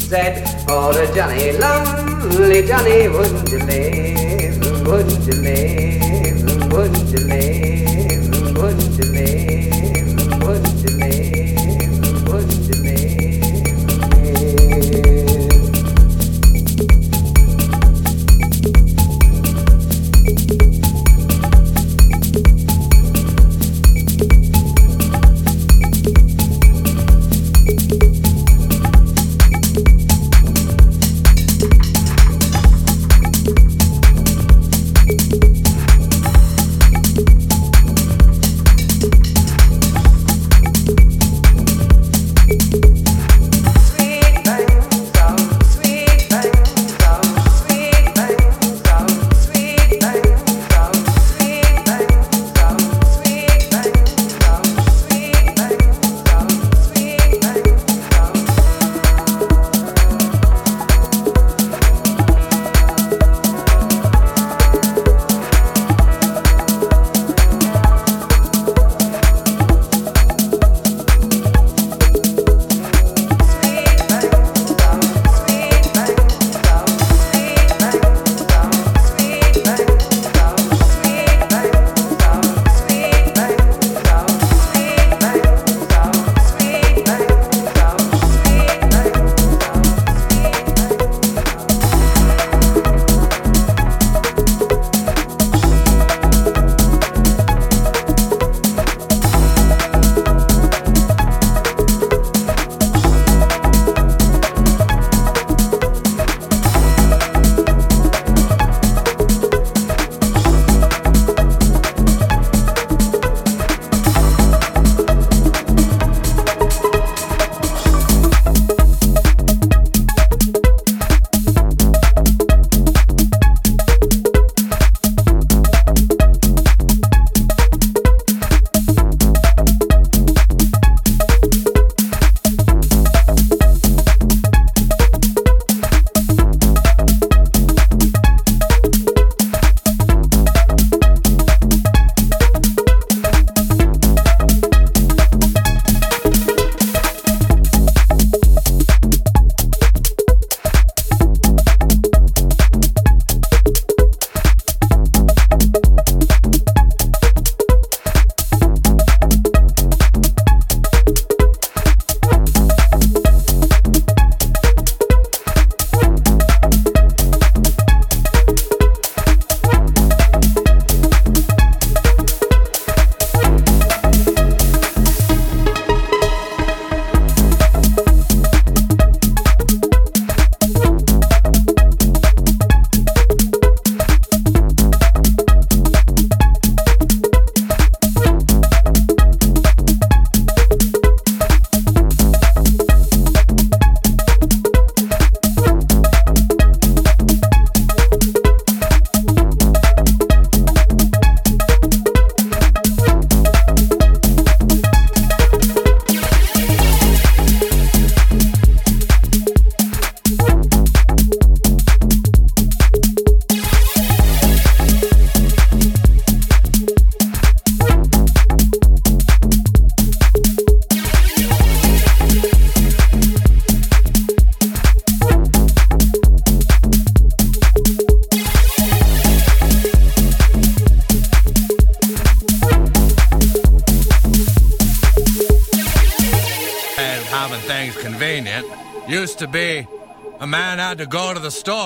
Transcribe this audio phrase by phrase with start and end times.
[0.00, 6.05] said, Oh, the Johnny, lonely Johnny, wouldn't you live, wouldn't you live?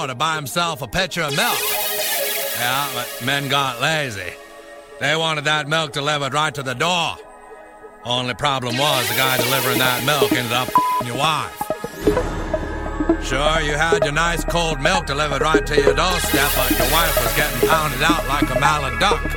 [0.01, 1.59] store to buy himself a pitcher of milk.
[2.59, 4.33] Yeah, but men got lazy.
[4.99, 7.17] They wanted that milk delivered right to the door.
[8.05, 10.71] Only problem was the guy delivering that milk ended up
[11.05, 11.55] your wife.
[13.23, 17.17] Sure, you had your nice cold milk delivered right to your doorstep, but your wife
[17.23, 19.30] was getting pounded out like a mallet duck.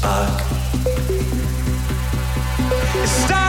[0.00, 0.40] spark.
[3.06, 3.39] Stop.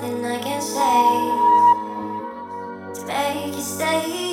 [0.00, 1.00] nothing I can say
[2.94, 4.27] to make you stay.